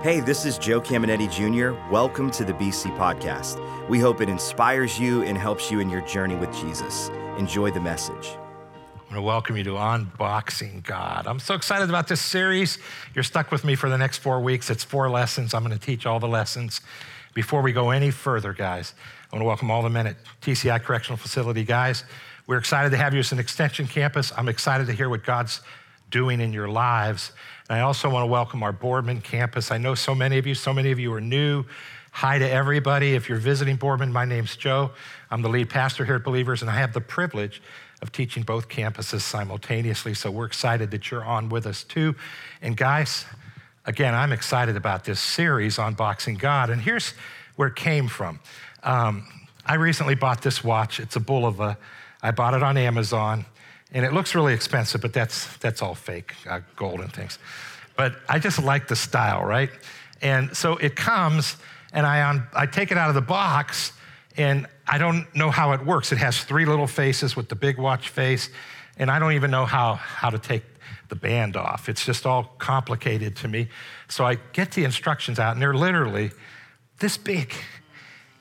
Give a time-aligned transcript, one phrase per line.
[0.00, 1.76] Hey, this is Joe Caminetti Jr.
[1.90, 3.58] Welcome to the BC Podcast.
[3.88, 7.08] We hope it inspires you and helps you in your journey with Jesus.
[7.36, 8.28] Enjoy the message.
[8.28, 11.26] I want to welcome you to Unboxing God.
[11.26, 12.78] I'm so excited about this series.
[13.12, 14.70] You're stuck with me for the next four weeks.
[14.70, 15.52] It's four lessons.
[15.52, 16.80] I'm going to teach all the lessons.
[17.34, 18.94] Before we go any further, guys,
[19.32, 21.64] I want to welcome all the men at TCI Correctional Facility.
[21.64, 22.04] Guys,
[22.46, 24.32] we're excited to have you as an extension campus.
[24.36, 25.60] I'm excited to hear what God's
[26.10, 27.32] doing in your lives.
[27.70, 29.70] I also want to welcome our Boardman campus.
[29.70, 31.66] I know so many of you, so many of you are new.
[32.12, 33.14] Hi to everybody.
[33.14, 34.92] If you're visiting Boardman, my name's Joe.
[35.30, 37.60] I'm the lead pastor here at Believers, and I have the privilege
[38.00, 40.14] of teaching both campuses simultaneously.
[40.14, 42.16] So we're excited that you're on with us too.
[42.62, 43.26] And guys,
[43.84, 46.70] again, I'm excited about this series, Unboxing God.
[46.70, 47.12] And here's
[47.56, 48.40] where it came from.
[48.82, 49.26] Um,
[49.66, 51.00] I recently bought this watch.
[51.00, 51.76] It's a Bulova.
[52.22, 53.44] I bought it on Amazon.
[53.92, 57.38] And it looks really expensive, but that's, that's all fake, uh, gold and things.
[57.96, 59.70] But I just like the style, right?
[60.20, 61.56] And so it comes,
[61.92, 63.92] and I, I take it out of the box,
[64.36, 66.12] and I don't know how it works.
[66.12, 68.50] It has three little faces with the big watch face,
[68.98, 70.62] and I don't even know how, how to take
[71.08, 71.88] the band off.
[71.88, 73.68] It's just all complicated to me.
[74.08, 76.30] So I get the instructions out, and they're literally
[76.98, 77.54] this big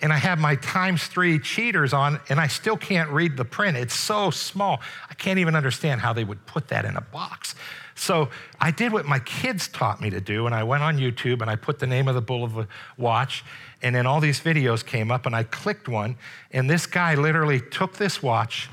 [0.02, 3.78] and I have my times three cheaters on, and I still can't read the print.
[3.78, 4.80] It's so small.
[5.10, 7.56] I can't even understand how they would put that in a box.
[7.96, 11.42] So I did what my kids taught me to do, and I went on YouTube
[11.42, 13.44] and I put the name of the bull of Bulova watch,
[13.82, 16.16] and then all these videos came up, and I clicked one,
[16.52, 18.70] and this guy literally took this watch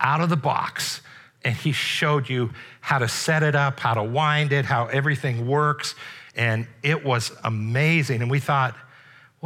[0.00, 1.00] out of the box
[1.46, 2.50] and he showed you
[2.80, 5.94] how to set it up, how to wind it, how everything works.
[6.34, 8.20] And it was amazing.
[8.20, 8.76] And we thought,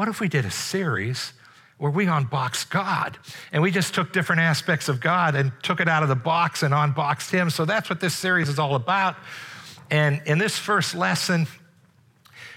[0.01, 1.35] what if we did a series
[1.77, 3.19] where we unboxed God
[3.53, 6.63] and we just took different aspects of God and took it out of the box
[6.63, 7.51] and unboxed Him?
[7.51, 9.15] So that's what this series is all about.
[9.91, 11.47] And in this first lesson,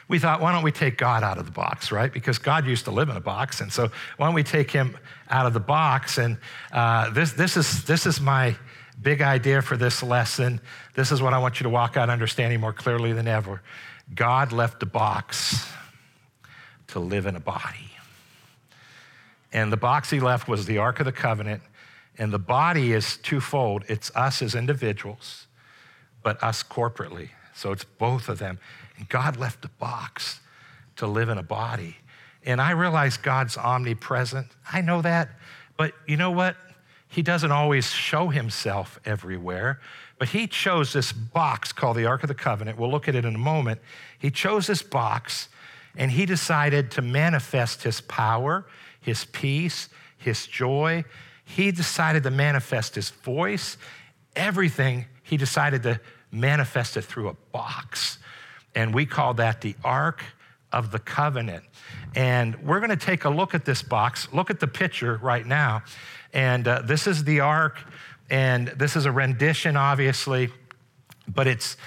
[0.08, 2.14] we thought, why don't we take God out of the box, right?
[2.14, 3.60] Because God used to live in a box.
[3.60, 4.98] And so why don't we take Him
[5.30, 6.20] out of the box?
[6.20, 6.38] And
[6.72, 8.56] uh, this, this, is, this is my
[9.02, 10.62] big idea for this lesson.
[10.96, 13.62] This is what I want you to walk out understanding more clearly than ever.
[14.16, 15.70] God left the box
[16.94, 17.90] to live in a body.
[19.52, 21.62] And the box he left was the Ark of the Covenant.
[22.20, 25.48] And the body is twofold it's us as individuals,
[26.22, 27.30] but us corporately.
[27.56, 28.60] So it's both of them.
[28.98, 30.40] And God left a box
[30.98, 31.98] to live in a body.
[32.46, 34.48] And I realize God's omnipresent.
[34.72, 35.30] I know that.
[35.78, 36.56] But you know what?
[37.08, 39.80] He doesn't always show himself everywhere.
[40.20, 42.78] But he chose this box called the Ark of the Covenant.
[42.78, 43.82] We'll look at it in a moment.
[44.20, 45.48] He chose this box
[45.96, 48.66] and he decided to manifest his power,
[49.00, 51.04] his peace, his joy.
[51.46, 53.78] He decided to manifest his voice.
[54.36, 56.00] Everything, he decided to
[56.32, 58.18] manifest it through a box.
[58.76, 60.24] And we call that the Ark
[60.72, 61.64] of the Covenant.
[62.16, 64.28] And we're going to take a look at this box.
[64.34, 65.84] Look at the picture right now.
[66.34, 67.78] And uh, this is the Ark,
[68.30, 70.50] and this is a rendition, obviously,
[71.28, 71.78] but it's,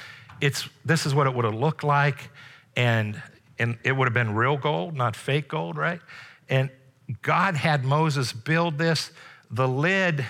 [0.40, 2.30] it's, this is what it would have looked like.
[2.76, 3.20] And
[3.58, 6.00] and it would have been real gold, not fake gold, right?
[6.48, 6.70] And
[7.22, 9.10] God had Moses build this.
[9.50, 10.24] The lid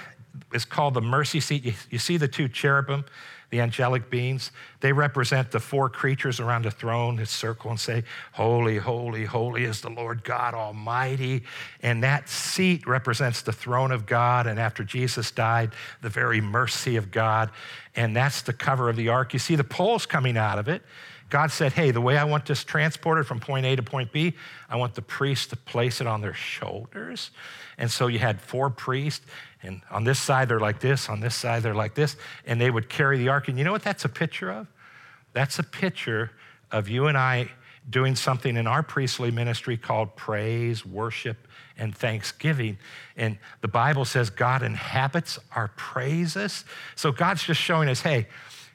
[0.53, 1.65] is called the mercy seat.
[1.65, 3.05] You, you, see the two cherubim,
[3.51, 4.51] the angelic beings?
[4.81, 9.65] They represent the four creatures around the throne that circle and say, Holy, holy, holy
[9.65, 11.43] is the Lord God Almighty.
[11.83, 14.47] And that seat represents the throne of God.
[14.47, 15.73] And after Jesus died,
[16.03, 17.51] the very mercy of God.
[17.95, 19.33] And that's the cover of the ark.
[19.33, 20.83] You see the poles coming out of it.
[21.29, 24.35] God said, Hey, the way I want this transported from point A to point B,
[24.69, 27.31] I want the priests to place it on their shoulders.
[27.79, 29.25] And so you had four priests,
[29.63, 32.17] and on this side they're like this, on this side they're like this,
[32.47, 33.49] and they would carry the ark.
[33.49, 34.67] And you know what that's a picture of?
[35.33, 36.31] That's a picture
[36.71, 37.51] of you and I
[37.89, 41.37] doing something in our priestly ministry called praise, worship,
[41.79, 42.79] and thanksgiving.
[43.17, 46.65] And the Bible says God inhabits our praises.
[46.95, 48.27] So God's just showing us hey,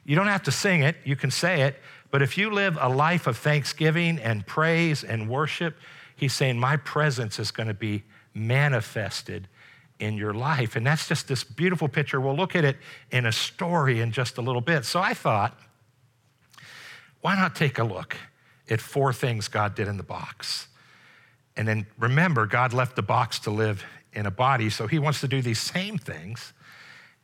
[0.04, 1.76] you don't have to sing it, you can say it,
[2.12, 5.76] but if you live a life of thanksgiving and praise and worship,
[6.14, 8.04] he's saying, My presence is going to be
[8.34, 9.48] manifested
[9.98, 10.76] in your life.
[10.76, 12.20] And that's just this beautiful picture.
[12.20, 12.76] We'll look at it
[13.10, 14.84] in a story in just a little bit.
[14.84, 15.58] So I thought,
[17.22, 18.16] why not take a look
[18.68, 20.68] at four things God did in the box?
[21.56, 25.20] And then remember, God left the box to live in a body, so he wants
[25.20, 26.52] to do these same things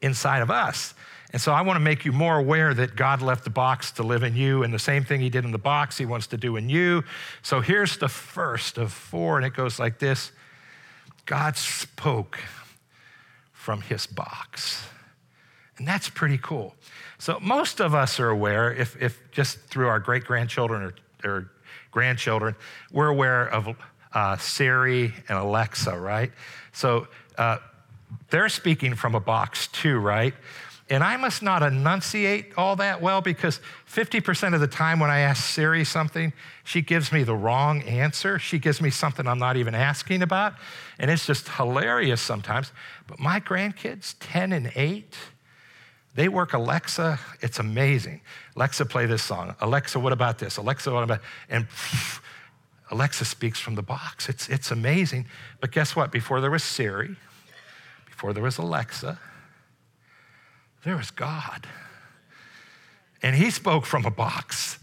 [0.01, 0.95] inside of us.
[1.33, 4.03] And so I want to make you more aware that God left the box to
[4.03, 6.37] live in you, and the same thing He did in the box, He wants to
[6.37, 7.05] do in you.
[7.43, 10.33] So here's the first of four, and it goes like this
[11.27, 12.39] God spoke
[13.53, 14.87] from His box.
[15.77, 16.75] And that's pretty cool.
[17.19, 21.51] So most of us are aware, if, if just through our great grandchildren or or
[21.91, 22.55] grandchildren,
[22.93, 23.77] we're aware of
[24.13, 26.31] uh, Siri and Alexa, right?
[26.73, 27.59] So uh,
[28.31, 30.35] they're speaking from a box too, right?
[30.91, 33.61] And I must not enunciate all that well because
[33.93, 36.33] 50% of the time when I ask Siri something,
[36.65, 38.39] she gives me the wrong answer.
[38.39, 40.55] She gives me something I'm not even asking about.
[40.99, 42.73] And it's just hilarious sometimes.
[43.07, 45.15] But my grandkids, 10 and 8,
[46.15, 47.21] they work Alexa.
[47.43, 48.23] It's amazing.
[48.57, 49.55] Alexa, play this song.
[49.61, 50.57] Alexa, what about this?
[50.57, 51.21] Alexa, what about?
[51.51, 52.21] And pff,
[52.91, 54.31] Alexa speaks from the box.
[54.31, 55.27] It's, it's amazing.
[55.61, 56.11] But guess what?
[56.11, 57.17] Before there was Siri,
[58.07, 59.19] before there was Alexa,
[60.85, 61.67] there was God.
[63.23, 64.79] And he spoke from a box.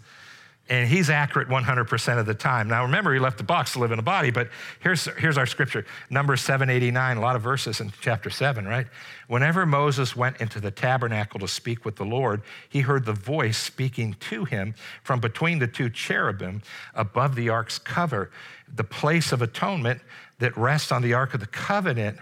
[0.68, 2.68] And he's accurate 100% of the time.
[2.68, 4.50] Now, remember, he left the box to live in a body, but
[4.80, 8.88] here's, here's our scripture Numbers 789, a lot of verses in chapter 7, right?
[9.27, 13.59] Whenever Moses went into the tabernacle to speak with the Lord, he heard the voice
[13.59, 16.63] speaking to him from between the two cherubim
[16.95, 18.31] above the ark's cover,
[18.68, 20.01] the place of atonement
[20.39, 22.18] that rests on the ark of the covenant.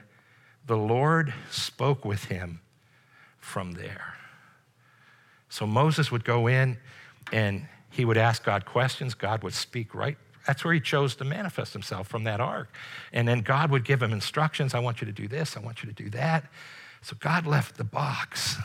[0.67, 2.59] The Lord spoke with him
[3.43, 4.15] from there.
[5.49, 6.77] So Moses would go in
[7.31, 9.13] and he would ask God questions.
[9.13, 10.17] God would speak right.
[10.47, 12.69] That's where he chose to manifest himself from that ark.
[13.11, 15.83] And then God would give him instructions I want you to do this, I want
[15.83, 16.45] you to do that.
[17.01, 18.55] So God left the box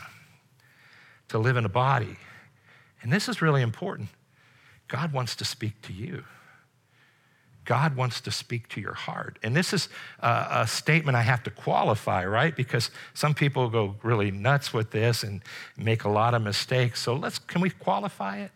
[1.27, 2.17] to live in a body.
[3.01, 4.09] And this is really important.
[4.87, 6.23] God wants to speak to you.
[7.69, 9.37] God wants to speak to your heart.
[9.43, 9.89] And this is
[10.21, 12.55] a, a, statement I have to qualify, right?
[12.55, 15.43] Because some people go really nuts with this and
[15.77, 16.99] make a lot of mistakes.
[16.99, 18.51] So let's, can we qualify it?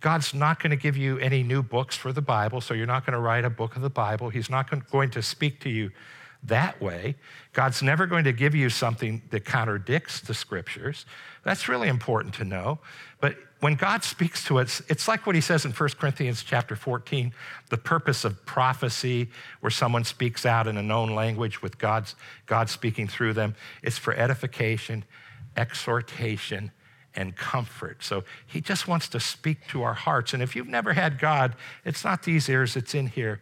[0.00, 3.06] God's not going to give you any new books for the Bible, so you're not
[3.06, 4.30] going to write a book of the Bible.
[4.30, 5.92] He's not going to speak to you
[6.42, 7.14] that way.
[7.52, 11.06] God's never going to give you something that contradicts the scriptures.
[11.44, 12.80] That's really important to know.
[13.20, 16.74] But when God speaks to us, it's like what he says in 1 Corinthians chapter
[16.74, 17.32] 14,
[17.68, 19.28] the purpose of prophecy,
[19.60, 22.14] where someone speaks out in a known language with God's,
[22.46, 23.54] God speaking through them.
[23.82, 25.04] It's for edification,
[25.56, 26.72] exhortation,
[27.14, 28.02] and comfort.
[28.02, 30.32] So he just wants to speak to our hearts.
[30.32, 31.54] And if you've never had God,
[31.84, 33.40] it's not these ears, it's in here.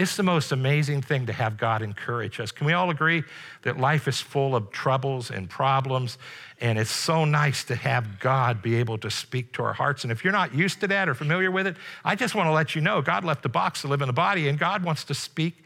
[0.00, 2.50] It's the most amazing thing to have God encourage us.
[2.50, 3.22] Can we all agree
[3.64, 6.16] that life is full of troubles and problems?
[6.58, 10.02] And it's so nice to have God be able to speak to our hearts.
[10.02, 12.52] And if you're not used to that or familiar with it, I just want to
[12.52, 15.04] let you know God left the box to live in the body, and God wants
[15.04, 15.64] to speak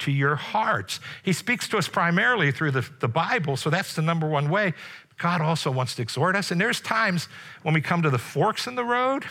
[0.00, 1.00] to your hearts.
[1.22, 4.74] He speaks to us primarily through the, the Bible, so that's the number one way.
[5.16, 6.50] God also wants to exhort us.
[6.50, 7.28] And there's times
[7.62, 9.24] when we come to the forks in the road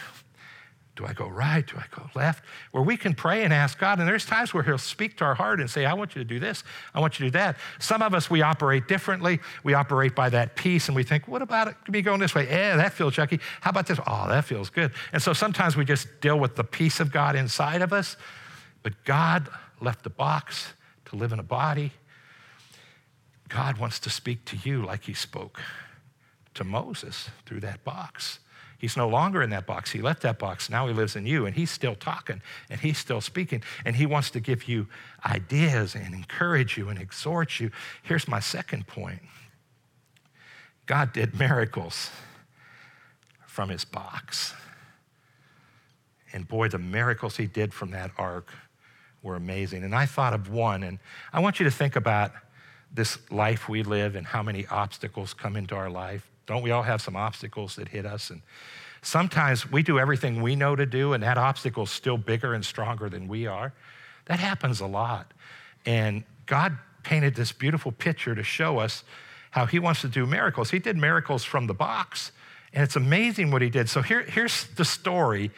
[1.00, 1.66] do I go right?
[1.66, 2.44] Do I go left?
[2.72, 4.00] Where we can pray and ask God.
[4.00, 6.28] And there's times where He'll speak to our heart and say, I want you to
[6.28, 6.66] do this.
[6.94, 7.56] I want you to do that.
[7.80, 9.40] Some of us, we operate differently.
[9.64, 11.76] We operate by that peace and we think, what about it?
[11.88, 12.50] me going this way?
[12.50, 13.40] Yeah, that feels chucky.
[13.62, 13.98] How about this?
[14.06, 14.92] Oh, that feels good.
[15.14, 18.18] And so sometimes we just deal with the peace of God inside of us.
[18.84, 19.48] But God
[19.80, 20.74] left the box
[21.06, 21.94] to live in a body.
[23.48, 25.62] God wants to speak to you like He spoke
[26.56, 28.40] to Moses through that box.
[28.80, 29.92] He's no longer in that box.
[29.92, 30.70] He left that box.
[30.70, 34.06] Now he lives in you, and he's still talking, and he's still speaking, and he
[34.06, 34.88] wants to give you
[35.26, 37.72] ideas and encourage you and exhort you.
[38.02, 39.22] Here's my second point
[40.86, 42.10] God did miracles
[43.46, 44.54] from his box.
[46.32, 48.54] And boy, the miracles he did from that ark
[49.22, 49.84] were amazing.
[49.84, 51.00] And I thought of one, and
[51.34, 52.32] I want you to think about
[52.94, 56.29] this life we live and how many obstacles come into our life.
[56.50, 58.32] Don't we all have some obstacles that hit us?
[58.32, 58.42] And
[59.04, 62.66] sometimes we do everything we know to do, and that obstacle is still bigger and
[62.66, 63.72] stronger than we are.
[64.26, 65.32] That happens a lot.
[65.86, 69.04] And God painted this beautiful picture to show us
[69.52, 70.72] how He wants to do miracles.
[70.72, 72.32] He did miracles from the box,
[72.74, 73.88] and it's amazing what He did.
[73.88, 75.52] So here, here's the story.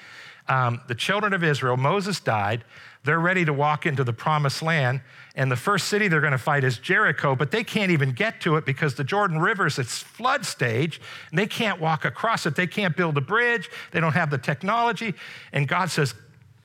[0.50, 2.66] Um, the children of Israel, Moses died.
[3.04, 5.02] They're ready to walk into the promised land.
[5.36, 8.42] And the first city they're going to fight is Jericho, but they can't even get
[8.42, 12.46] to it because the Jordan River is at flood stage and they can't walk across
[12.46, 12.56] it.
[12.56, 13.70] They can't build a bridge.
[13.92, 15.16] They don't have the technology.
[15.52, 16.14] And God says,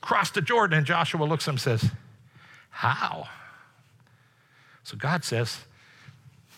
[0.01, 0.79] Cross the Jordan.
[0.79, 1.91] And Joshua looks at him and says,
[2.71, 3.29] How?
[4.85, 5.59] So God says,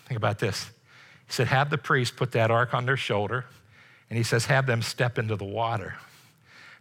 [0.06, 0.64] Think about this.
[1.26, 3.44] He said, Have the priests put that ark on their shoulder.
[4.11, 5.97] And he says, Have them step into the water.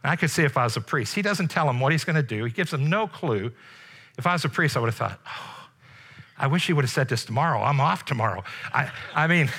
[0.07, 1.15] And I could see if I was a priest.
[1.15, 3.51] He doesn't tell them what he's going to do, he gives them no clue.
[4.17, 5.67] If I was a priest, I would have thought, oh,
[6.37, 7.61] I wish he would have said this tomorrow.
[7.61, 8.45] I'm off tomorrow.
[8.73, 9.49] I, I mean,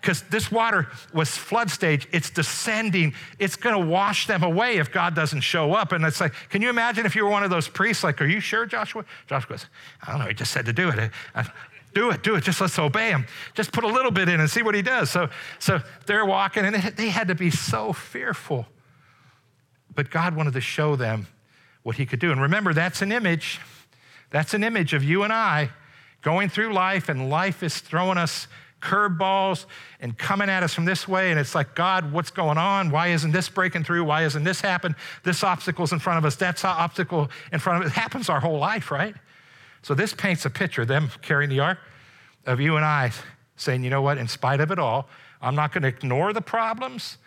[0.00, 4.90] because this water was flood stage, it's descending, it's going to wash them away if
[4.90, 5.92] God doesn't show up.
[5.92, 8.02] And it's like, can you imagine if you were one of those priests?
[8.02, 9.04] Like, are you sure, Joshua?
[9.26, 9.66] Joshua goes,
[10.00, 11.10] I don't know, he just said to do it.
[11.34, 11.44] I,
[11.92, 12.44] do it, do it.
[12.44, 13.26] Just let's obey him.
[13.52, 15.10] Just put a little bit in and see what he does.
[15.10, 18.66] So, so they're walking, and they had to be so fearful
[19.94, 21.26] but God wanted to show them
[21.82, 22.32] what he could do.
[22.32, 23.60] And remember, that's an image.
[24.30, 25.70] That's an image of you and I
[26.22, 28.48] going through life, and life is throwing us
[28.80, 29.66] curveballs
[30.00, 31.30] and coming at us from this way.
[31.30, 32.90] And it's like, God, what's going on?
[32.90, 34.04] Why isn't this breaking through?
[34.04, 34.96] Why isn't this happening?
[35.22, 36.36] This obstacle's in front of us.
[36.36, 37.96] That's obstacle in front of us.
[37.96, 39.14] It happens our whole life, right?
[39.82, 41.78] So this paints a picture, them carrying the ark,
[42.46, 43.12] of you and I
[43.56, 45.08] saying, you know what, in spite of it all,
[45.40, 47.18] I'm not going to ignore the problems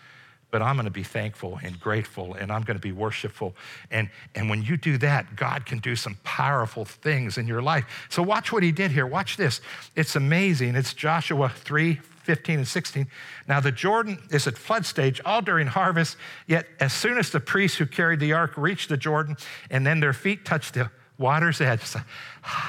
[0.49, 3.55] but I'm going to be thankful and grateful and I'm going to be worshipful.
[3.91, 7.85] And, and when you do that, God can do some powerful things in your life.
[8.09, 9.05] So watch what he did here.
[9.05, 9.61] Watch this.
[9.95, 10.75] It's amazing.
[10.75, 13.07] It's Joshua 3 15 and 16.
[13.47, 17.39] Now, the Jordan is at flood stage all during harvest, yet as soon as the
[17.39, 19.37] priests who carried the ark reached the Jordan
[19.69, 21.81] and then their feet touched the water's edge,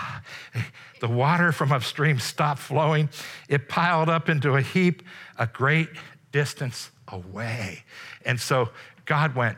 [1.00, 3.08] the water from upstream stopped flowing.
[3.49, 5.02] It piled up into a heap
[5.38, 5.88] a great
[6.32, 7.85] distance away.
[8.25, 8.70] And so
[9.04, 9.56] God went,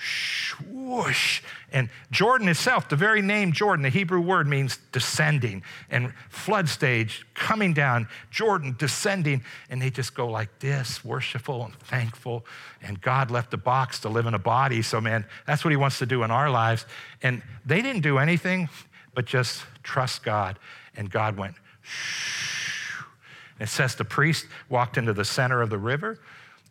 [0.00, 1.42] swoosh.
[1.72, 7.26] And Jordan itself, the very name Jordan, the Hebrew word means descending and flood stage
[7.34, 9.42] coming down, Jordan descending.
[9.68, 12.44] And they just go like this, worshipful and thankful.
[12.82, 14.82] And God left the box to live in a body.
[14.82, 16.86] So, man, that's what He wants to do in our lives.
[17.22, 18.68] And they didn't do anything
[19.14, 20.58] but just trust God.
[20.96, 22.49] And God went, shh.
[23.60, 26.18] It says the priest walked into the center of the river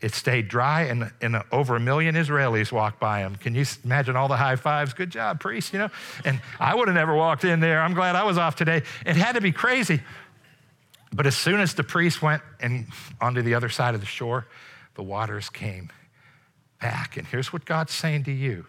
[0.01, 3.35] it stayed dry, and, and over a million Israelis walked by him.
[3.35, 4.93] Can you imagine all the high fives?
[4.93, 5.89] Good job, priest, you know?
[6.23, 7.81] And I would have never walked in there.
[7.81, 8.83] I'm glad I was off today.
[9.05, 10.01] It had to be crazy.
[11.11, 12.87] But as soon as the priest went and
[13.19, 14.47] onto the other side of the shore,
[14.95, 15.91] the waters came
[16.79, 17.17] back.
[17.17, 18.65] And here's what God's saying to you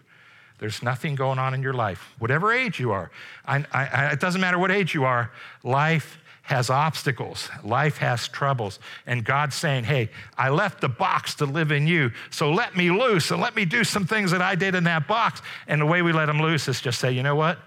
[0.59, 3.09] there's nothing going on in your life, whatever age you are.
[3.45, 5.31] I, I, it doesn't matter what age you are,
[5.63, 6.19] life
[6.51, 11.71] has obstacles, life has troubles, and God's saying, Hey, I left the box to live
[11.71, 14.75] in you, so let me loose and let me do some things that I did
[14.75, 15.41] in that box.
[15.67, 17.57] And the way we let Him loose is just say, You know what?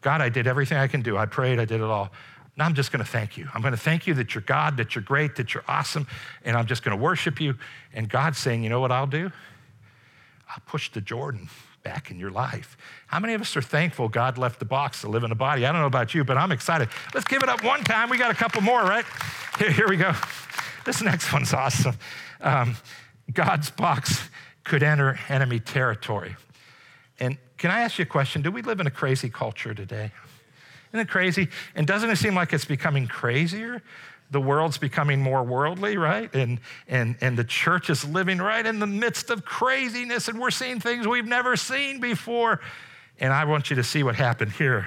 [0.00, 1.16] God, I did everything I can do.
[1.16, 2.10] I prayed, I did it all.
[2.56, 3.48] Now I'm just going to thank you.
[3.54, 6.06] I'm going to thank you that you're God, that you're great, that you're awesome,
[6.44, 7.54] and I'm just going to worship you.
[7.94, 9.30] And God's saying, You know what I'll do?
[10.48, 11.48] I'll push the Jordan
[11.82, 12.76] back in your life.
[13.06, 15.66] How many of us are thankful God left the box to live in a body?
[15.66, 16.88] I don't know about you, but I'm excited.
[17.14, 18.10] Let's give it up one time.
[18.10, 19.04] We got a couple more, right?
[19.58, 20.12] Here, here we go.
[20.84, 21.96] This next one's awesome.
[22.40, 22.76] Um,
[23.32, 24.28] God's box
[24.64, 26.36] could enter enemy territory.
[27.18, 28.42] And can I ask you a question?
[28.42, 30.12] Do we live in a crazy culture today?
[30.90, 31.48] Isn't it crazy?
[31.74, 33.82] And doesn't it seem like it's becoming crazier?
[34.30, 36.32] the world's becoming more worldly, right?
[36.34, 40.52] And, and, and the church is living right in the midst of craziness, and we're
[40.52, 42.60] seeing things we've never seen before.
[43.18, 44.86] And I want you to see what happened here.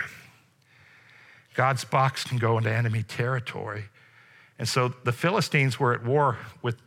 [1.55, 3.86] God's box can go into enemy territory.
[4.57, 6.77] And so the Philistines were at war with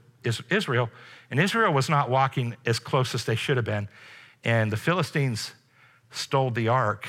[0.50, 0.88] Israel,
[1.30, 3.88] and Israel was not walking as close as they should have been.
[4.44, 5.52] And the Philistines
[6.11, 7.06] stole the ark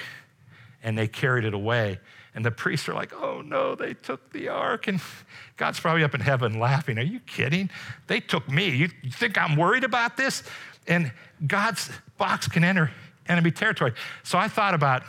[0.88, 2.00] and they carried it away.
[2.34, 4.88] And the priests are like, oh no, they took the ark.
[4.88, 5.01] And
[5.58, 6.98] God's probably up in heaven laughing.
[6.98, 7.70] Are you kidding?
[8.08, 8.70] They took me.
[8.70, 10.44] You, you think I'm worried about this?
[10.88, 11.12] And
[11.46, 12.89] God's box can enter
[13.27, 13.91] enemy territory.
[14.24, 15.03] So I thought about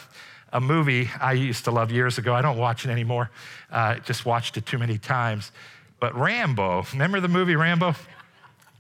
[0.53, 2.35] a movie I used to love years ago.
[2.35, 3.31] I don't watch it anymore,
[3.71, 5.53] uh, just watched it too many times.
[6.01, 7.95] But Rambo, remember the movie Rambo?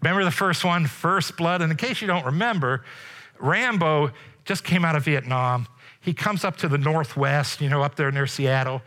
[0.02, 1.62] Remember the first one, First Blood?
[1.62, 2.84] And in case you don't remember,
[3.38, 4.10] Rambo
[4.44, 5.68] just came out of Vietnam
[6.00, 8.82] he comes up to the Northwest, you know, up there near Seattle,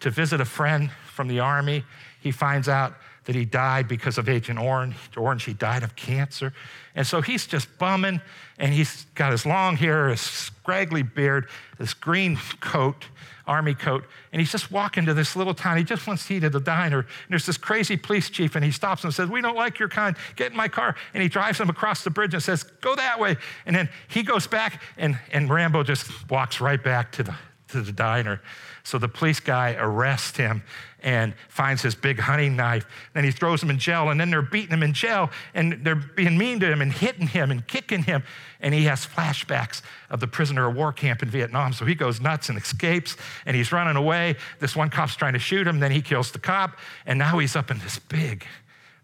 [0.00, 1.84] to visit a friend from the Army.
[2.20, 2.94] He finds out
[3.24, 4.96] that he died because of Agent Orange.
[5.16, 6.52] Orange, he died of cancer.
[6.94, 8.20] And so he's just bumming,
[8.58, 13.06] and he's got his long hair, his scraggly beard, this green coat,
[13.46, 15.76] army coat, and he's just walking to this little town.
[15.76, 17.00] He just wants to eat at a diner.
[17.00, 19.88] And there's this crazy police chief, and he stops and says, We don't like your
[19.88, 20.16] kind.
[20.36, 20.96] Get in my car.
[21.14, 23.36] And he drives him across the bridge and says, Go that way.
[23.64, 27.34] And then he goes back, and, and Rambo just walks right back to the,
[27.68, 28.40] to the diner.
[28.86, 30.62] So the police guy arrests him
[31.00, 32.86] and finds his big hunting knife.
[33.14, 35.96] Then he throws him in jail, and then they're beating him in jail, and they're
[35.96, 38.22] being mean to him and hitting him and kicking him.
[38.60, 41.72] And he has flashbacks of the prisoner of war camp in Vietnam.
[41.72, 44.36] So he goes nuts and escapes, and he's running away.
[44.60, 47.56] This one cop's trying to shoot him, then he kills the cop, and now he's
[47.56, 48.46] up in this big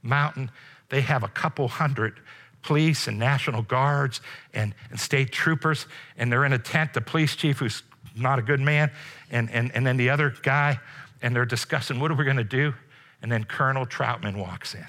[0.01, 0.53] mountain.
[0.91, 2.21] They have a couple hundred
[2.63, 4.21] police and national guards
[4.55, 5.87] and, and state troopers,
[6.17, 6.95] and they're in a tent.
[6.95, 7.83] The police chief, who's
[8.15, 8.91] not a good man,
[9.31, 10.79] and, and, and then the other guy,
[11.23, 12.75] and they're discussing what are we going to do?
[13.23, 14.87] And then Colonel Trautman walks in.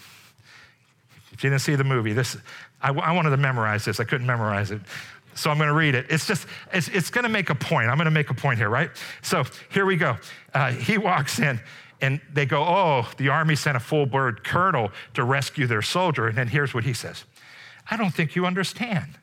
[1.31, 2.37] If you didn't see the movie, this
[2.81, 3.99] I, I wanted to memorize this.
[3.99, 4.81] I couldn't memorize it.
[5.35, 6.05] So I'm going to read it.
[6.09, 7.89] It's just, it's, it's going to make a point.
[7.89, 8.91] I'm going to make a point here, right?
[9.21, 10.17] So here we go.
[10.53, 11.59] Uh, he walks in
[12.01, 16.27] and they go, Oh, the army sent a full bird colonel to rescue their soldier.
[16.27, 17.23] And then here's what he says
[17.89, 19.17] I don't think you understand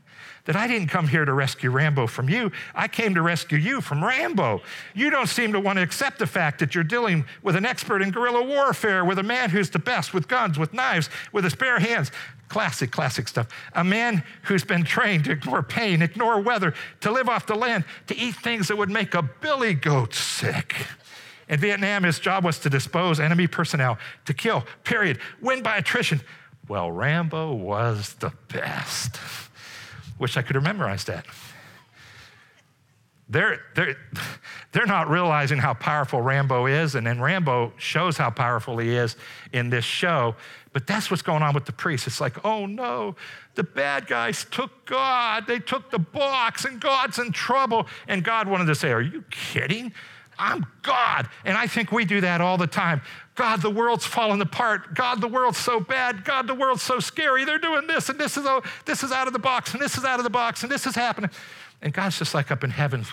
[0.51, 2.51] that I didn't come here to rescue Rambo from you.
[2.75, 4.63] I came to rescue you from Rambo.
[4.95, 8.03] You don't seem to want to accept the fact that you're dealing with an expert
[8.03, 11.55] in guerrilla warfare, with a man who's the best with guns, with knives, with his
[11.55, 12.11] bare hands.
[12.49, 13.47] Classic, classic stuff.
[13.75, 17.85] A man who's been trained to ignore pain, ignore weather, to live off the land,
[18.09, 20.75] to eat things that would make a billy goat sick.
[21.49, 26.21] In Vietnam, his job was to dispose enemy personnel, to kill, period, win by attrition.
[26.67, 29.21] Well, Rambo was the best.
[30.21, 31.27] Wish I could have memorized that.
[33.31, 33.97] They're, they're,
[34.73, 39.17] they're not realizing how powerful Rambo is, and then Rambo shows how powerful he is
[39.53, 40.37] in this show.
[40.73, 42.07] But that's what's going on with the priests.
[42.07, 43.17] It's like, oh no,
[43.55, 45.47] the bad guys took God.
[45.47, 47.87] They took the box, and God's in trouble.
[48.07, 49.93] And God wanted to say, Are you kidding?
[50.39, 51.29] I'm God.
[51.45, 53.03] And I think we do that all the time.
[53.35, 54.95] God, the world's falling apart.
[54.95, 56.25] God, the world's so bad.
[56.25, 57.45] God, the world's so scary.
[57.45, 59.97] They're doing this, and this is, oh, this is out of the box, and this
[59.97, 61.31] is out of the box, and this is happening.
[61.81, 63.07] And God's just like up in heaven.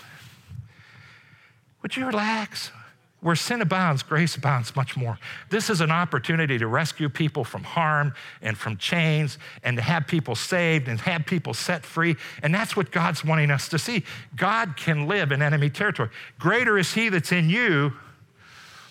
[1.82, 2.72] Would you relax?
[3.20, 5.18] Where sin abounds, grace abounds much more.
[5.50, 10.06] This is an opportunity to rescue people from harm and from chains and to have
[10.06, 12.16] people saved and have people set free.
[12.44, 14.04] And that's what God's wanting us to see.
[14.36, 16.10] God can live in enemy territory.
[16.38, 17.92] Greater is He that's in you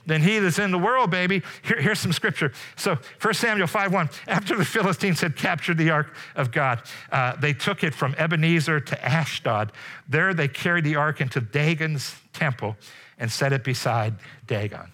[0.08, 1.44] than he that's in the world, baby.
[1.62, 2.52] Here, here's some scripture.
[2.76, 4.10] So 1 Samuel 5:1.
[4.28, 8.80] after the Philistines had captured the ark of God, uh, they took it from Ebenezer
[8.80, 9.72] to Ashdod.
[10.08, 12.76] There they carried the ark into Dagon's temple
[13.20, 14.16] and set it beside
[14.48, 14.92] Dagon.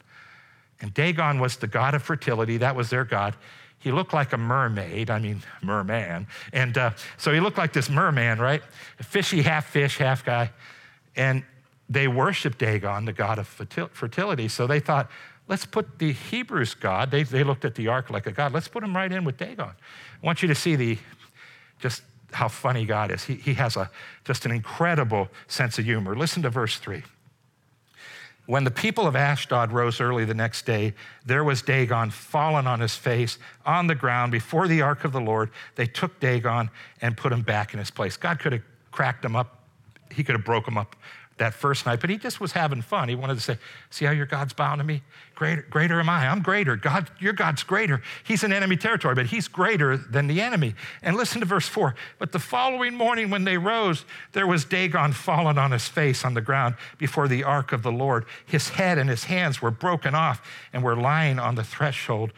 [0.81, 3.35] And Dagon was the god of fertility, that was their god.
[3.79, 6.27] He looked like a mermaid, I mean, merman.
[6.51, 8.63] And uh, so he looked like this merman, right?
[8.99, 10.51] A fishy, half fish, half guy.
[11.15, 11.43] And
[11.89, 14.47] they worshiped Dagon, the god of fertility.
[14.47, 15.09] So they thought,
[15.47, 18.67] let's put the Hebrews God, they, they looked at the ark like a god, let's
[18.67, 19.69] put him right in with Dagon.
[19.69, 20.97] I want you to see the
[21.79, 23.23] just how funny God is.
[23.23, 23.89] He, he has a,
[24.25, 26.15] just an incredible sense of humor.
[26.15, 27.03] Listen to verse 3.
[28.45, 30.93] When the people of Ashdod rose early the next day,
[31.25, 35.21] there was Dagon fallen on his face on the ground before the ark of the
[35.21, 35.49] Lord.
[35.75, 36.69] They took Dagon
[37.01, 38.17] and put him back in his place.
[38.17, 39.59] God could have cracked him up,
[40.11, 40.95] he could have broke him up
[41.37, 43.09] that first night, but he just was having fun.
[43.09, 43.57] He wanted to say,
[43.89, 45.01] See how your God's bound to me?
[45.33, 46.27] Greater, greater am I.
[46.27, 46.75] I'm greater.
[46.75, 48.01] God, your God's greater.
[48.23, 50.75] He's in enemy territory, but he's greater than the enemy.
[51.01, 51.95] And listen to verse four.
[52.19, 56.35] But the following morning, when they rose, there was Dagon fallen on his face on
[56.35, 58.25] the ground before the ark of the Lord.
[58.45, 60.41] His head and his hands were broken off
[60.71, 62.31] and were lying on the threshold.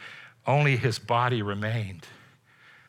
[0.46, 2.06] Only his body remained.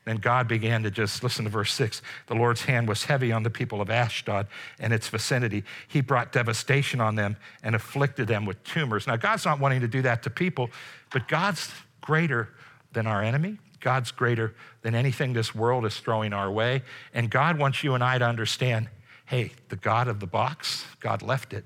[0.07, 2.01] Then God began to just listen to verse six.
[2.27, 4.47] The Lord's hand was heavy on the people of Ashdod
[4.79, 5.65] and its vicinity.
[5.89, 9.05] He brought devastation on them and afflicted them with tumors.
[9.05, 10.69] Now, God's not wanting to do that to people,
[11.11, 12.47] but God's greater
[12.93, 13.57] than our enemy.
[13.81, 16.83] God's greater than anything this world is throwing our way.
[17.13, 18.87] And God wants you and I to understand
[19.25, 21.65] hey, the God of the box, God left it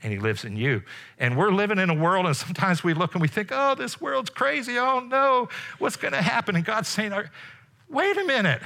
[0.00, 0.82] and he lives in you.
[1.18, 4.02] And we're living in a world, and sometimes we look and we think, oh, this
[4.02, 4.78] world's crazy.
[4.78, 6.56] Oh, no, what's going to happen?
[6.56, 7.12] And God's saying,
[7.94, 8.60] wait a minute,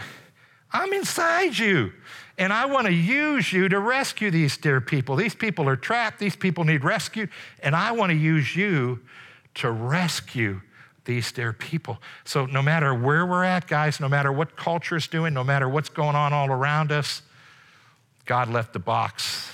[0.72, 1.92] I'm inside you.
[2.38, 5.16] And I want to use you to rescue these dear people.
[5.16, 7.30] These people are trapped, these people need rescued,
[7.62, 9.00] and I want to use you
[9.56, 10.60] to rescue
[11.04, 11.98] these dear people.
[12.24, 15.68] So, no matter where we're at, guys, no matter what culture is doing, no matter
[15.68, 17.22] what's going on all around us,
[18.24, 19.50] God left the box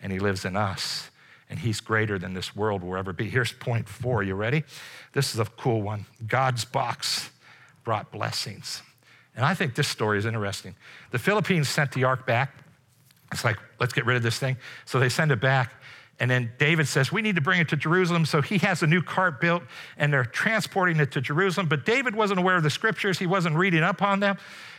[0.00, 1.10] and He lives in us.
[1.48, 3.28] And He's greater than this world will ever be.
[3.28, 4.22] Here's point four.
[4.22, 4.64] You ready?
[5.12, 7.30] This is a cool one God's box
[7.86, 8.82] brought blessings.
[9.36, 10.74] And I think this story is interesting.
[11.12, 12.52] The Philistines sent the ark back.
[13.32, 14.56] It's like, let's get rid of this thing.
[14.86, 15.72] So they send it back.
[16.18, 18.26] And then David says, We need to bring it to Jerusalem.
[18.26, 19.62] So he has a new cart built
[19.98, 21.68] and they're transporting it to Jerusalem.
[21.68, 24.36] But David wasn't aware of the scriptures, he wasn't reading up on them.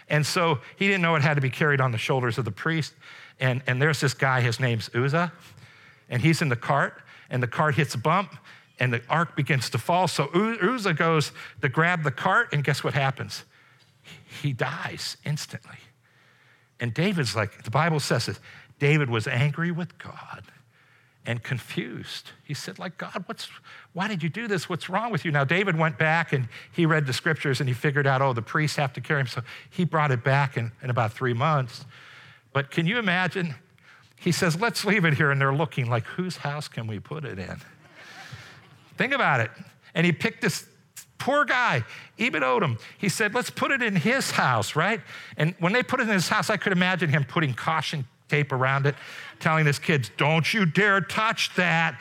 [0.09, 2.51] And so he didn't know it had to be carried on the shoulders of the
[2.51, 2.93] priest.
[3.39, 5.31] And, and there's this guy, his name's Uzzah,
[6.09, 8.35] and he's in the cart, and the cart hits a bump,
[8.79, 10.07] and the ark begins to fall.
[10.07, 13.43] So Uzzah goes to grab the cart, and guess what happens?
[14.41, 15.77] He dies instantly.
[16.79, 18.39] And David's like, the Bible says this
[18.79, 20.43] David was angry with God
[21.25, 22.31] and confused.
[22.45, 23.49] He said, like, God, what's,
[23.91, 24.69] why did you do this?
[24.69, 25.31] What's wrong with you?
[25.31, 28.41] Now, David went back and he read the scriptures and he figured out, oh, the
[28.41, 29.27] priests have to carry him.
[29.27, 31.85] So he brought it back in, in about three months.
[32.53, 33.55] But can you imagine?
[34.15, 35.29] He says, let's leave it here.
[35.29, 37.57] And they're looking like, whose house can we put it in?
[38.97, 39.51] Think about it.
[39.95, 40.67] And he picked this
[41.17, 41.83] poor guy,
[42.19, 42.77] Obed Edom.
[42.97, 45.01] He said, let's put it in his house, right?
[45.37, 48.51] And when they put it in his house, I could imagine him putting caution tape
[48.51, 48.95] around it,
[49.39, 51.99] telling his kids, don't you dare touch that.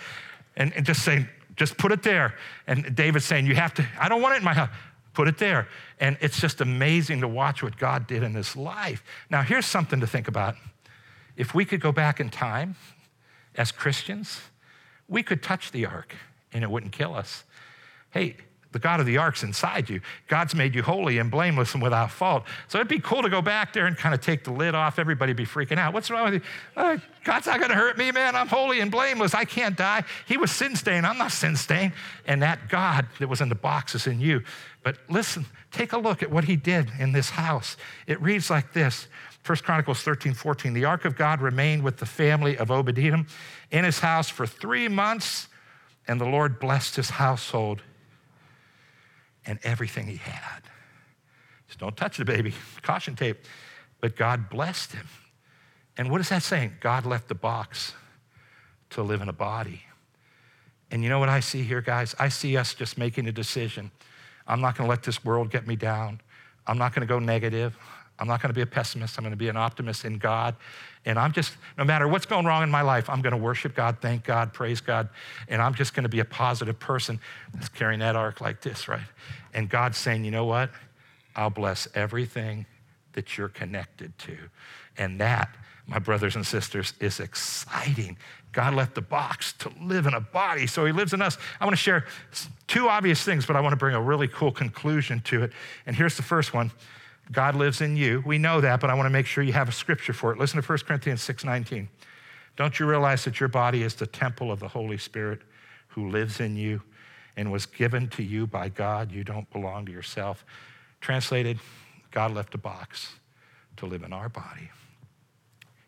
[0.57, 2.35] And, and just saying, just put it there.
[2.67, 4.71] And David saying, you have to, I don't want it in my house.
[5.17, 5.67] put it there.
[5.99, 9.03] And it's just amazing to watch what God did in his life.
[9.31, 10.55] Now, here's something to think about.
[11.37, 12.77] If we could go back in time
[13.57, 14.41] as Christians,
[15.09, 16.15] we could touch the ark
[16.57, 17.45] and it wouldn't kill us.
[18.11, 18.37] Hey,
[18.73, 20.03] the God of the ark's inside you.
[20.29, 22.45] God's made you holy and blameless and without fault.
[22.69, 24.99] So it'd be cool to go back there and kind of take the lid off.
[24.99, 25.95] Everybody be freaking out.
[25.95, 26.41] What's wrong with you?
[26.77, 28.37] Uh, God's not going to hurt me, man.
[28.37, 29.33] I'm holy and blameless.
[29.33, 30.05] I can't die.
[30.27, 31.07] He was sin stained.
[31.07, 31.93] I'm not sin stained.
[32.27, 34.43] And that God that was in the box is in you.
[34.83, 37.79] But listen, take a look at what he did in this house.
[38.07, 39.09] It reads like this
[39.47, 40.75] 1 Chronicles 13, 14.
[40.75, 43.27] The ark of God remained with the family of Obed-Edom
[43.71, 45.49] in his house for three months,
[46.09, 47.83] and the Lord blessed his household
[49.45, 50.63] and everything he had.
[51.69, 53.39] Just don't touch the baby, caution tape.
[54.01, 55.07] But God blessed him.
[55.97, 56.75] And what is that saying?
[56.81, 57.95] God left the box
[58.91, 59.83] to live in a body.
[60.91, 62.15] And you know what I see here, guys?
[62.19, 63.91] I see us just making a decision.
[64.47, 66.21] I'm not going to let this world get me down.
[66.67, 67.77] I'm not going to go negative.
[68.19, 69.19] I'm not going to be a pessimist.
[69.19, 70.55] I'm going to be an optimist in God.
[71.05, 73.75] And I'm just, no matter what's going wrong in my life, I'm going to worship
[73.75, 75.09] God, thank God, praise God.
[75.49, 77.21] And I'm just going to be a positive person
[77.55, 79.01] that's carrying that ark like this, right?
[79.55, 80.71] And God's saying, you know what?
[81.37, 82.67] I'll bless everything
[83.13, 84.37] that you're connected to.
[84.99, 85.55] And that,
[85.87, 88.17] my brothers and sisters, is exciting.
[88.53, 91.37] God left the box to live in a body, so he lives in us.
[91.61, 92.07] I want to share
[92.67, 95.53] two obvious things, but I want to bring a really cool conclusion to it.
[95.85, 96.73] And here's the first one
[97.33, 98.23] God lives in you.
[98.25, 100.39] We know that, but I want to make sure you have a scripture for it.
[100.39, 101.89] Listen to 1 Corinthians 6:19.
[102.57, 105.43] Don't you realize that your body is the temple of the Holy Spirit
[105.89, 106.83] who lives in you
[107.37, 109.13] and was given to you by God?
[109.13, 110.45] You don't belong to yourself.
[111.01, 111.59] Translated,
[112.11, 113.15] God left a box
[113.77, 114.71] to live in our body.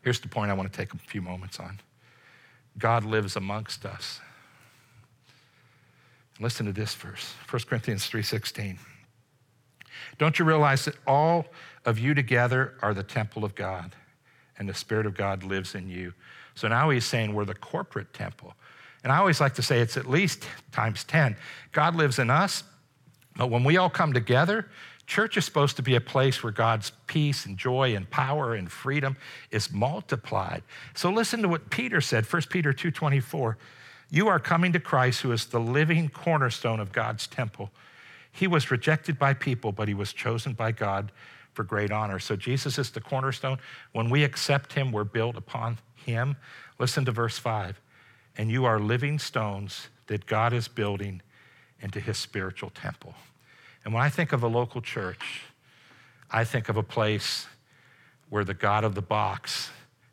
[0.03, 1.81] Here's the point I want to take a few moments on.
[2.77, 4.20] God lives amongst us.
[6.40, 8.79] Listen to this verse, 1 Corinthians 3:16.
[10.18, 11.46] Don't you realize that all
[11.84, 13.94] of you together are the temple of God
[14.58, 16.14] and the Spirit of God lives in you?
[16.54, 18.54] So now he's saying we're the corporate temple.
[19.04, 21.37] And I always like to say it's at least times 10.
[21.72, 22.64] God lives in us,
[23.37, 24.68] but when we all come together,
[25.06, 28.70] church is supposed to be a place where God's peace and joy and power and
[28.70, 29.16] freedom
[29.50, 30.62] is multiplied.
[30.94, 33.56] So listen to what Peter said, 1 Peter 2:24.
[34.11, 37.70] You are coming to Christ who is the living cornerstone of God's temple.
[38.32, 41.12] He was rejected by people, but he was chosen by God
[41.52, 42.18] for great honor.
[42.18, 43.58] So Jesus is the cornerstone.
[43.92, 46.36] When we accept him, we're built upon him.
[46.78, 47.80] Listen to verse 5.
[48.36, 51.20] And you are living stones that God is building
[51.80, 53.14] into his spiritual temple.
[53.84, 55.42] And when I think of a local church,
[56.30, 57.46] I think of a place
[58.28, 59.70] where the God of the box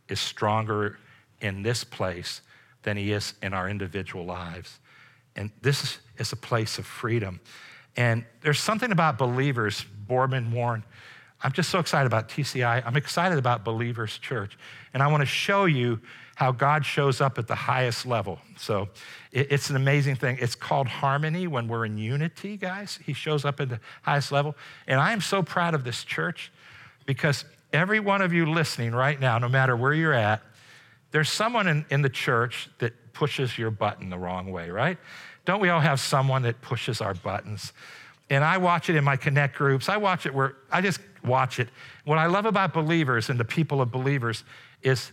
[0.08, 0.98] is stronger
[1.42, 2.42] in this place
[2.84, 4.80] than he is in our individual lives.
[5.36, 7.40] And this is a place of freedom.
[7.98, 10.84] And there's something about believers, Boardman Warren.
[11.42, 12.84] I'm just so excited about TCI.
[12.86, 14.58] I'm excited about Believers Church.
[14.94, 16.00] And I want to show you
[16.36, 18.40] how God shows up at the highest level.
[18.58, 18.90] So
[19.32, 20.38] it's an amazing thing.
[20.42, 23.00] It's called harmony when we're in unity, guys.
[23.06, 24.56] He shows up at the highest level.
[24.88, 26.52] And I am so proud of this church
[27.06, 30.42] because every one of you listening right now, no matter where you're at,
[31.12, 34.98] there's someone in, in the church that pushes your button the wrong way, right?
[35.46, 37.74] Don't we all have someone that pushes our buttons?
[38.30, 39.88] And I watch it in my connect groups.
[39.88, 41.70] I watch it where I just watch it.
[42.06, 44.44] What I love about believers and the people of believers
[44.82, 45.12] is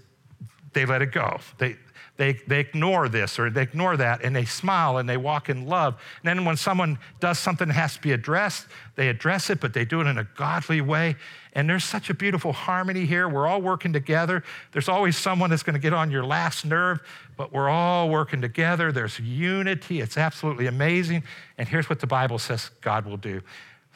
[0.72, 1.38] they let it go.
[1.58, 1.76] They,
[2.18, 5.66] they, they ignore this or they ignore that and they smile and they walk in
[5.66, 5.94] love.
[6.22, 9.72] And then when someone does something that has to be addressed, they address it, but
[9.72, 11.16] they do it in a godly way.
[11.55, 13.29] And there's such a beautiful harmony here.
[13.29, 14.44] We're all working together.
[14.72, 17.01] There's always someone that's going to get on your last nerve,
[17.37, 18.92] but we're all working together.
[18.92, 20.01] There's unity.
[20.01, 21.25] It's absolutely amazing.
[21.57, 23.40] And here's what the Bible says God will do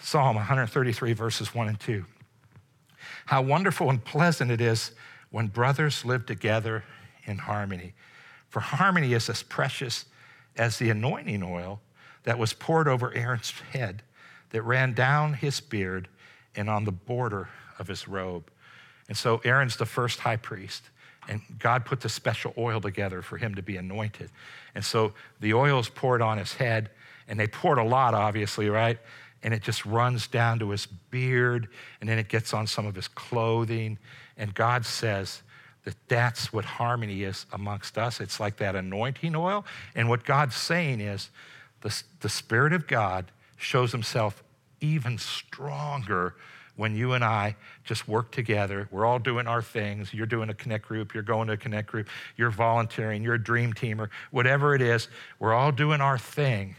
[0.01, 2.05] Psalm 133, verses 1 and 2.
[3.27, 4.93] How wonderful and pleasant it is
[5.31, 6.83] when brothers live together
[7.27, 7.95] in harmony.
[8.49, 10.07] For harmony is as precious
[10.57, 11.81] as the anointing oil
[12.23, 14.03] that was poured over Aaron's head,
[14.51, 16.09] that ran down his beard
[16.55, 18.51] and on the border of his robe.
[19.09, 20.85] And so Aaron's the first high priest,
[21.29, 24.31] and God put the special oil together for him to be anointed.
[24.75, 26.91] And so the oil is poured on his head,
[27.29, 28.99] and they poured a lot, obviously, right?
[29.43, 31.69] And it just runs down to his beard,
[32.01, 33.99] and then it gets on some of his clothing.
[34.37, 35.43] And God says,
[35.87, 38.21] that that's what harmony is amongst us.
[38.21, 39.65] It's like that anointing oil.
[39.95, 41.31] And what God's saying is
[41.83, 44.43] the, the Spirit of God shows himself
[44.81, 46.35] even stronger
[46.75, 48.89] when you and I just work together.
[48.91, 50.13] We're all doing our things.
[50.13, 53.43] You're doing a connect group, you're going to a connect group, you're volunteering, you're a
[53.43, 55.07] dream teamer, whatever it is,
[55.39, 56.75] we're all doing our thing.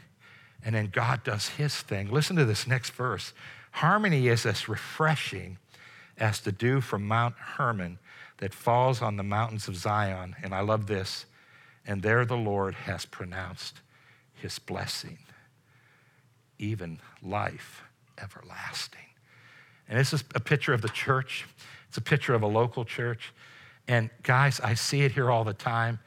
[0.66, 2.12] And then God does his thing.
[2.12, 3.32] Listen to this next verse.
[3.72, 5.60] Harmony is as refreshing
[6.18, 8.00] as the dew from Mount Hermon
[8.38, 10.36] that falls on the mountains of Zion.
[10.44, 11.26] And I love this.
[11.86, 13.82] And there the Lord has pronounced
[14.34, 15.20] his blessing,
[16.60, 17.84] even life
[18.22, 19.00] everlasting.
[19.88, 21.46] And this is a picture of the church.
[21.88, 23.34] It's a picture of a local church.
[23.88, 26.00] And guys, I see it here all the time.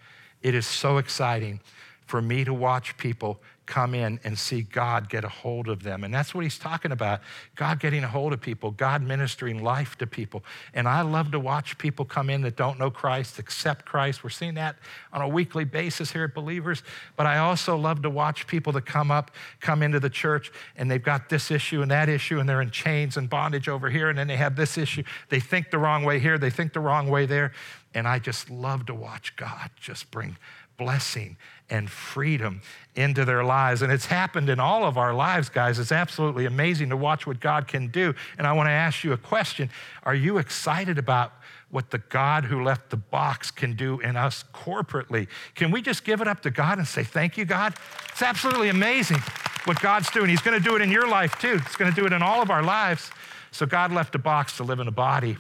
[0.42, 1.60] It is so exciting
[2.06, 6.02] for me to watch people come in and see God get a hold of them.
[6.02, 7.20] And that's what he's talking about
[7.54, 10.42] God getting a hold of people, God ministering life to people.
[10.74, 14.24] And I love to watch people come in that don't know Christ, accept Christ.
[14.24, 14.74] We're seeing that
[15.12, 16.82] on a weekly basis here at Believers.
[17.16, 19.30] But I also love to watch people that come up,
[19.60, 22.72] come into the church, and they've got this issue and that issue, and they're in
[22.72, 25.04] chains and bondage over here, and then they have this issue.
[25.28, 27.52] They think the wrong way here, they think the wrong way there.
[27.94, 30.36] And I just love to watch God just bring
[30.80, 31.36] blessing
[31.68, 32.62] and freedom
[32.96, 33.82] into their lives.
[33.82, 35.78] And it's happened in all of our lives, guys.
[35.78, 38.14] It's absolutely amazing to watch what God can do.
[38.38, 39.68] And I want to ask you a question
[40.04, 41.32] Are you excited about
[41.70, 45.28] what the God who left the box can do in us corporately?
[45.54, 47.74] Can we just give it up to God and say, Thank you, God?
[48.10, 49.18] It's absolutely amazing
[49.64, 50.30] what God's doing.
[50.30, 52.22] He's going to do it in your life too, He's going to do it in
[52.22, 53.10] all of our lives.
[53.52, 55.36] So God left a box to live in a body.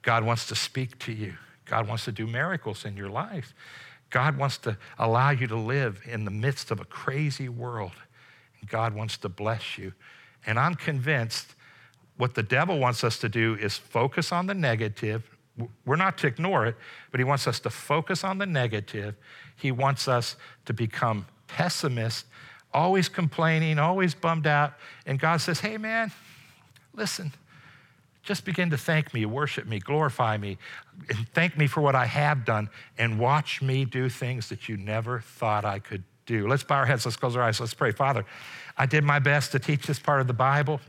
[0.00, 1.34] God wants to speak to you.
[1.66, 3.52] God wants to do miracles in your life.
[4.10, 7.92] God wants to allow you to live in the midst of a crazy world.
[8.60, 9.92] And God wants to bless you.
[10.46, 11.54] And I'm convinced
[12.16, 15.28] what the devil wants us to do is focus on the negative.
[15.84, 16.76] We're not to ignore it,
[17.10, 19.16] but he wants us to focus on the negative.
[19.56, 22.24] He wants us to become pessimists,
[22.72, 24.74] always complaining, always bummed out.
[25.04, 26.12] And God says, hey, man,
[26.94, 27.32] listen,
[28.26, 30.58] just begin to thank me, worship me, glorify me,
[31.08, 34.76] and thank me for what I have done, and watch me do things that you
[34.76, 36.48] never thought I could do.
[36.48, 37.92] Let's bow our heads, let's close our eyes, let's pray.
[37.92, 38.26] Father,
[38.76, 40.80] I did my best to teach this part of the Bible.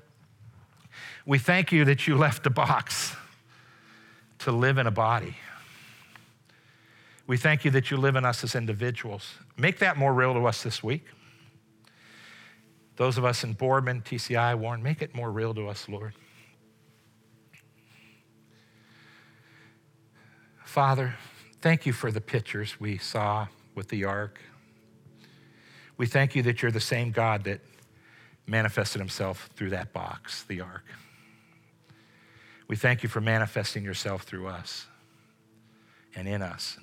[1.28, 3.16] We thank you that you left a box
[4.40, 5.38] to live in a body.
[7.28, 9.36] We thank you that you live in us as individuals.
[9.58, 11.06] Make that more real to us this week.
[12.96, 16.14] Those of us in Boardman, TCI, Warren, make it more real to us, Lord.
[20.68, 21.16] Father,
[21.62, 24.42] thank you for the pictures we saw with the ark.
[25.96, 27.62] We thank you that you're the same God that
[28.46, 30.84] manifested himself through that box, the ark.
[32.68, 34.88] We thank you for manifesting yourself through us
[36.14, 36.78] and in us.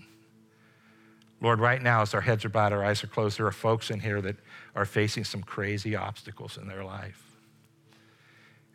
[1.43, 3.91] Lord, right now, as our heads are bowed, our eyes are closed, there are folks
[3.91, 4.37] in here that
[4.75, 7.24] are facing some crazy obstacles in their life.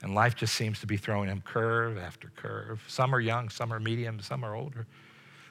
[0.02, 2.82] And life just seems to be throwing them curve after curve.
[2.88, 4.88] Some are young, some are medium, some are older.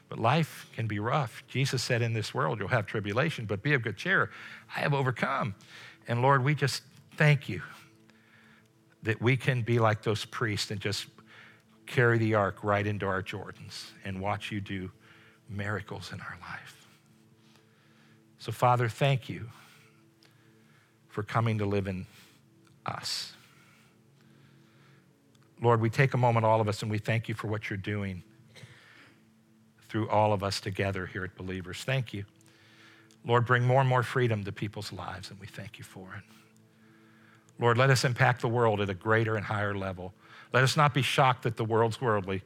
[0.09, 1.43] But life can be rough.
[1.49, 4.31] Jesus said, In this world you'll have tribulation, but be of good cheer.
[4.75, 5.55] I have overcome.
[6.07, 6.83] And Lord, we just
[7.17, 7.61] thank you
[9.03, 11.07] that we can be like those priests and just
[11.87, 14.91] carry the ark right into our Jordans and watch you do
[15.49, 16.87] miracles in our life.
[18.39, 19.49] So, Father, thank you
[21.09, 22.07] for coming to live in
[22.87, 23.33] us.
[25.61, 27.77] Lord, we take a moment, all of us, and we thank you for what you're
[27.77, 28.23] doing
[29.88, 31.83] through all of us together here at Believers.
[31.85, 32.25] Thank you.
[33.25, 36.25] Lord, bring more and more freedom to people's lives, and we thank you for it.
[37.61, 40.14] Lord, let us impact the world at a greater and higher level.
[40.53, 42.42] Let us not be shocked that the world's worldly,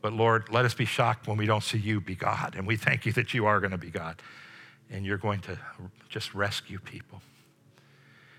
[0.00, 2.54] but Lord, let us be shocked when we don't see you be God.
[2.56, 4.22] And we thank you that you are going to be God,
[4.90, 5.58] and you're going to
[6.08, 7.20] just rescue people.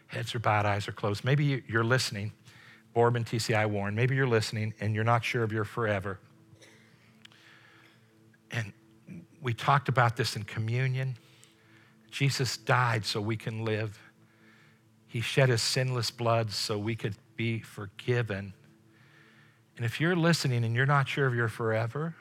[0.08, 1.24] Heads are bowed, eyes are closed.
[1.24, 2.32] Maybe you're listening,
[3.00, 6.20] Boardman, TCI Warren, maybe you're listening and you're not sure of you're forever.
[8.52, 8.74] And
[9.42, 11.16] we talked about this in communion.
[12.12, 13.98] Jesus died so we can live.
[15.08, 18.54] He shed his sinless blood so we could be forgiven.
[19.78, 22.16] And if you're listening and you're not sure of you're forever,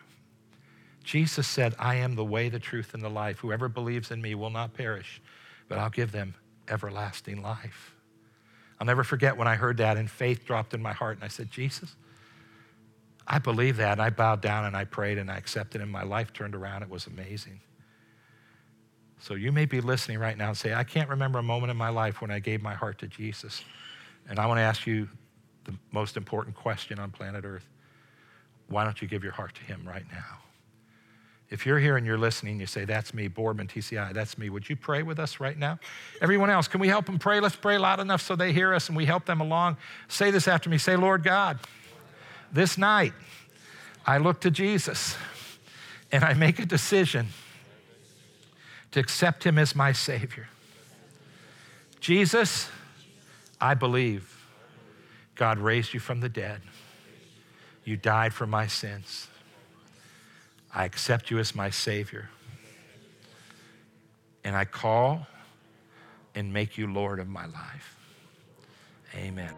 [1.03, 3.41] Jesus said, I am the way, the truth, and the life.
[3.41, 5.21] Whoever believes in me will not perish,
[5.69, 6.37] but I'll give them
[6.69, 7.97] everlasting life.
[8.81, 11.29] I'll never forget when I heard that and faith dropped in my heart and I
[11.29, 11.97] said, Jesus,
[13.27, 13.93] I believe that.
[13.93, 16.83] And I bowed down and I prayed and I accepted, and my life turned around.
[16.83, 17.61] It was amazing.
[19.21, 21.77] So you may be listening right now and say, I can't remember a moment in
[21.77, 23.65] my life when I gave my heart to Jesus.
[24.29, 25.09] And I want to ask you
[25.65, 27.69] the most important question on planet Earth.
[28.69, 30.39] Why don't you give your heart to Him right now?
[31.51, 34.51] If you're here and you're listening, you say, That's me, Boardman TCI, that's me.
[34.51, 35.79] Would you pray with us right now?
[36.21, 37.41] Everyone else, can we help them pray?
[37.41, 39.79] Let's pray loud enough so they hear us and we help them along.
[40.09, 40.77] Say this after me.
[40.77, 41.59] Say, Lord God,
[42.53, 43.15] this night,
[44.07, 45.17] I look to Jesus
[46.13, 47.29] and I make a decision
[48.91, 50.49] to accept him as my Savior.
[52.01, 52.69] Jesus,
[53.61, 54.35] I believe
[55.35, 56.61] God raised you from the dead.
[57.85, 59.28] You died for my sins.
[60.79, 62.31] I accept you as my Savior.
[64.45, 65.27] And I call
[66.37, 67.97] and make you Lord of my life.
[69.17, 69.53] Amen.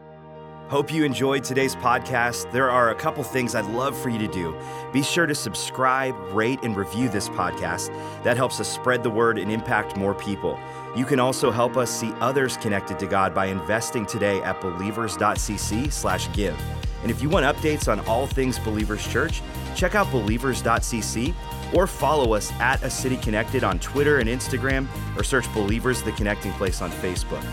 [0.68, 2.50] Hope you enjoyed today's podcast.
[2.52, 4.56] There are a couple things I'd love for you to do.
[4.94, 7.88] Be sure to subscribe, rate, and review this podcast.
[8.24, 10.58] That helps us spread the word and impact more people.
[10.96, 16.60] You can also help us see others connected to God by investing today at believers.cc/give.
[17.02, 19.42] And if you want updates on all things Believers Church,
[19.74, 21.34] check out believers.cc
[21.74, 26.12] or follow us at A City Connected on Twitter and Instagram or search Believers the
[26.12, 27.44] Connecting Place on Facebook.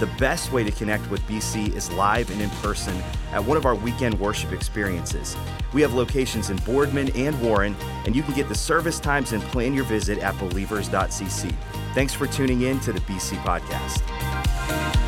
[0.00, 2.96] The best way to connect with BC is live and in person
[3.32, 5.36] at one of our weekend worship experiences.
[5.72, 9.42] We have locations in Boardman and Warren, and you can get the service times and
[9.44, 11.54] plan your visit at believers.cc.
[11.94, 15.03] Thanks for tuning in to the BC Podcast.